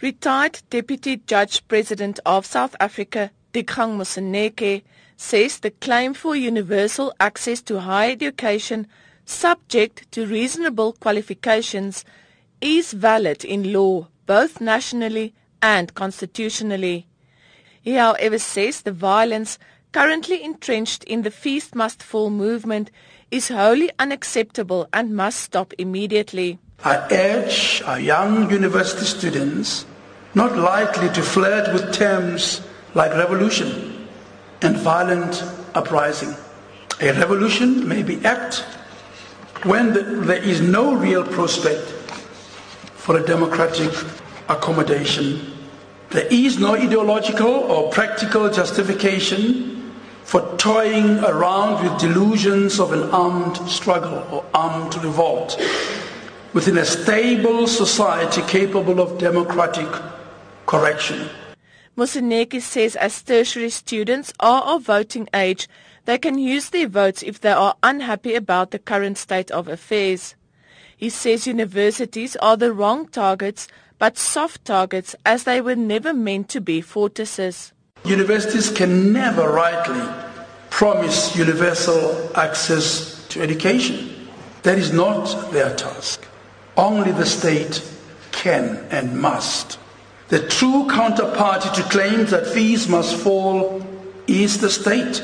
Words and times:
Retired 0.00 0.62
Deputy 0.70 1.16
Judge 1.26 1.66
President 1.66 2.20
of 2.24 2.46
South 2.46 2.76
Africa, 2.78 3.32
Dikgang 3.52 3.96
Moseneke, 3.96 4.84
says 5.16 5.58
the 5.58 5.72
claim 5.72 6.14
for 6.14 6.36
universal 6.36 7.12
access 7.18 7.60
to 7.62 7.80
higher 7.80 8.12
education 8.12 8.86
subject 9.24 10.06
to 10.12 10.24
reasonable 10.24 10.92
qualifications 10.92 12.04
is 12.60 12.92
valid 12.92 13.44
in 13.44 13.72
law, 13.72 14.06
both 14.24 14.60
nationally 14.60 15.34
and 15.60 15.92
constitutionally. 15.94 17.08
He 17.82 17.94
however 17.94 18.38
says 18.38 18.82
the 18.82 18.92
violence 18.92 19.58
currently 19.90 20.44
entrenched 20.44 21.02
in 21.04 21.22
the 21.22 21.32
Fees 21.32 21.74
Must 21.74 22.04
Fall 22.04 22.30
movement 22.30 22.92
is 23.32 23.48
wholly 23.48 23.90
unacceptable 23.98 24.86
and 24.92 25.16
must 25.16 25.40
stop 25.40 25.72
immediately. 25.76 26.60
I 26.84 27.08
urge 27.10 27.82
our 27.86 27.98
young 27.98 28.50
university 28.50 29.04
students 29.04 29.84
not 30.34 30.56
lightly 30.56 31.08
to 31.08 31.22
flirt 31.22 31.72
with 31.72 31.92
terms 31.92 32.60
like 32.94 33.10
revolution 33.14 34.06
and 34.62 34.76
violent 34.76 35.42
uprising. 35.74 36.36
A 37.00 37.12
revolution 37.14 37.88
may 37.88 38.04
be 38.04 38.24
act 38.24 38.60
when 39.64 39.92
the, 39.92 40.02
there 40.02 40.40
is 40.40 40.60
no 40.60 40.94
real 40.94 41.24
prospect 41.24 41.82
for 42.94 43.18
a 43.18 43.26
democratic 43.26 43.92
accommodation. 44.48 45.52
There 46.10 46.28
is 46.30 46.60
no 46.60 46.76
ideological 46.76 47.48
or 47.48 47.90
practical 47.90 48.48
justification 48.50 49.92
for 50.22 50.56
toying 50.58 51.18
around 51.24 51.82
with 51.82 52.00
delusions 52.00 52.78
of 52.78 52.92
an 52.92 53.10
armed 53.10 53.56
struggle 53.68 54.24
or 54.30 54.44
armed 54.54 54.94
revolt 55.02 55.58
within 56.52 56.78
a 56.78 56.84
stable 56.84 57.66
society 57.66 58.42
capable 58.42 59.00
of 59.00 59.18
democratic 59.18 59.88
correction. 60.66 61.28
Moseneke 61.96 62.62
says 62.62 62.94
as 62.96 63.20
tertiary 63.22 63.70
students 63.70 64.32
are 64.38 64.62
of 64.62 64.82
voting 64.82 65.28
age, 65.34 65.68
they 66.04 66.16
can 66.16 66.38
use 66.38 66.70
their 66.70 66.86
votes 66.86 67.22
if 67.22 67.40
they 67.40 67.50
are 67.50 67.74
unhappy 67.82 68.34
about 68.34 68.70
the 68.70 68.78
current 68.78 69.18
state 69.18 69.50
of 69.50 69.66
affairs. 69.66 70.36
He 70.96 71.10
says 71.10 71.46
universities 71.46 72.36
are 72.36 72.56
the 72.56 72.72
wrong 72.72 73.08
targets, 73.08 73.66
but 73.98 74.16
soft 74.16 74.64
targets 74.64 75.16
as 75.26 75.42
they 75.42 75.60
were 75.60 75.74
never 75.74 76.14
meant 76.14 76.48
to 76.50 76.60
be 76.60 76.80
fortresses. 76.80 77.72
Universities 78.04 78.70
can 78.70 79.12
never 79.12 79.50
rightly 79.50 80.00
promise 80.70 81.34
universal 81.36 82.30
access 82.36 83.26
to 83.28 83.42
education. 83.42 84.28
That 84.62 84.78
is 84.78 84.92
not 84.92 85.50
their 85.50 85.74
task. 85.74 86.27
Only 86.78 87.10
the 87.10 87.26
state 87.26 87.82
can 88.30 88.86
and 88.92 89.20
must. 89.20 89.80
The 90.28 90.46
true 90.46 90.86
counterparty 90.86 91.74
to 91.74 91.82
claims 91.82 92.30
that 92.30 92.46
fees 92.46 92.88
must 92.88 93.16
fall 93.16 93.84
is 94.28 94.60
the 94.60 94.70
state. 94.70 95.20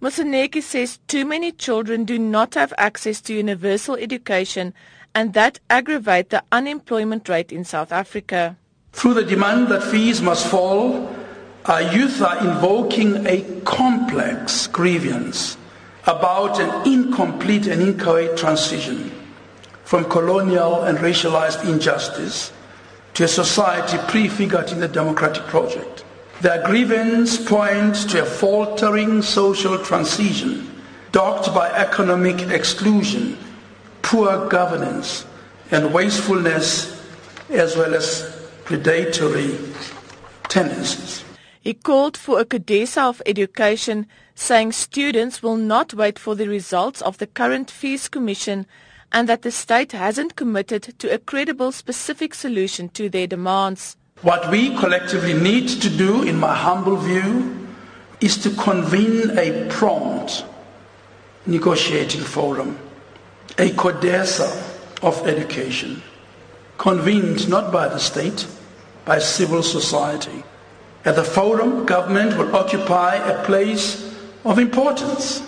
Moseneke 0.00 0.62
says 0.62 0.98
too 1.06 1.26
many 1.26 1.52
children 1.52 2.06
do 2.06 2.18
not 2.18 2.54
have 2.54 2.72
access 2.78 3.20
to 3.22 3.34
universal 3.34 3.96
education 3.96 4.72
and 5.14 5.34
that 5.34 5.60
aggravate 5.68 6.30
the 6.30 6.42
unemployment 6.52 7.28
rate 7.28 7.52
in 7.52 7.64
South 7.64 7.92
Africa. 7.92 8.56
Through 8.92 9.14
the 9.14 9.24
demand 9.24 9.68
that 9.68 9.82
fees 9.82 10.22
must 10.22 10.46
fall, 10.46 11.14
our 11.66 11.82
youth 11.82 12.22
are 12.22 12.38
invoking 12.38 13.26
a 13.26 13.42
complex 13.64 14.66
grievance 14.68 15.58
about 16.06 16.58
an 16.58 16.90
incomplete 16.90 17.66
and 17.66 17.82
inchoate 17.82 18.38
transition 18.38 19.12
from 19.88 20.04
colonial 20.04 20.82
and 20.82 20.98
racialized 20.98 21.66
injustice 21.66 22.52
to 23.14 23.24
a 23.24 23.26
society 23.26 23.96
prefigured 24.06 24.70
in 24.70 24.80
the 24.80 24.86
democratic 24.86 25.42
project. 25.44 26.04
Their 26.42 26.62
grievance 26.66 27.38
points 27.38 28.04
to 28.12 28.20
a 28.20 28.26
faltering 28.26 29.22
social 29.22 29.78
transition 29.78 30.70
dogged 31.10 31.54
by 31.54 31.70
economic 31.70 32.50
exclusion, 32.50 33.38
poor 34.02 34.46
governance, 34.50 35.24
and 35.70 35.94
wastefulness, 35.94 37.02
as 37.48 37.74
well 37.74 37.94
as 37.94 38.46
predatory 38.66 39.56
tendencies. 40.50 41.24
He 41.62 41.72
called 41.72 42.18
for 42.18 42.38
a 42.38 42.44
CODESA 42.44 43.08
of 43.08 43.22
education, 43.24 44.06
saying 44.34 44.72
students 44.72 45.42
will 45.42 45.56
not 45.56 45.94
wait 45.94 46.18
for 46.18 46.34
the 46.34 46.46
results 46.46 47.00
of 47.00 47.16
the 47.16 47.26
current 47.26 47.70
fees 47.70 48.06
commission 48.10 48.66
and 49.12 49.28
that 49.28 49.42
the 49.42 49.50
state 49.50 49.92
hasn't 49.92 50.36
committed 50.36 50.82
to 50.98 51.12
a 51.12 51.18
credible 51.18 51.72
specific 51.72 52.34
solution 52.34 52.88
to 52.90 53.08
their 53.08 53.26
demands. 53.26 53.96
What 54.22 54.50
we 54.50 54.76
collectively 54.76 55.34
need 55.34 55.68
to 55.80 55.88
do, 55.88 56.22
in 56.22 56.36
my 56.36 56.54
humble 56.54 56.96
view, 56.96 57.68
is 58.20 58.36
to 58.38 58.50
convene 58.50 59.38
a 59.38 59.68
prompt 59.70 60.44
negotiating 61.46 62.20
forum, 62.20 62.78
a 63.58 63.70
CODESA 63.70 65.02
of 65.02 65.26
education, 65.26 66.02
convened 66.76 67.48
not 67.48 67.72
by 67.72 67.88
the 67.88 67.98
state, 67.98 68.46
by 69.04 69.18
civil 69.18 69.62
society. 69.62 70.42
At 71.04 71.16
the 71.16 71.24
forum, 71.24 71.86
government 71.86 72.36
will 72.36 72.54
occupy 72.54 73.14
a 73.14 73.44
place 73.44 74.14
of 74.44 74.58
importance 74.58 75.42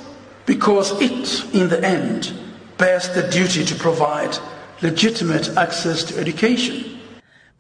because 0.47 0.93
it, 1.03 1.55
in 1.55 1.69
the 1.69 1.85
end, 1.85 2.33
bears 2.81 3.11
the 3.11 3.29
duty 3.29 3.63
to 3.63 3.75
provide 3.75 4.37
legitimate 4.81 5.55
access 5.57 6.03
to 6.03 6.19
education. 6.19 6.99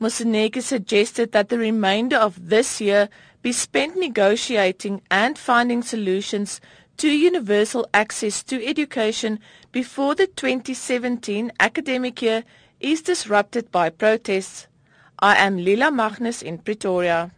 Moseneke 0.00 0.62
suggested 0.62 1.32
that 1.32 1.50
the 1.50 1.58
remainder 1.58 2.16
of 2.16 2.48
this 2.48 2.81
year 2.81 3.10
be 3.42 3.53
spent 3.53 3.97
negotiating 3.98 5.03
and 5.10 5.36
finding 5.36 5.82
solutions 5.82 6.58
to 6.97 7.08
universal 7.10 7.86
access 7.92 8.42
to 8.42 8.66
education 8.66 9.38
before 9.72 10.14
the 10.14 10.26
2017 10.26 11.52
academic 11.60 12.22
year 12.22 12.42
is 12.81 13.02
disrupted 13.02 13.70
by 13.70 13.91
protests. 13.91 14.66
I 15.19 15.37
am 15.37 15.58
Liela 15.58 15.92
Magnus 15.94 16.41
in 16.41 16.56
Pretoria. 16.56 17.31